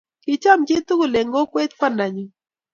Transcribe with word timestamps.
Kicham 0.23 0.59
chitugul 0.67 1.13
eng 1.19 1.33
kokwet 1.35 1.71
kwandanyu. 1.79 2.25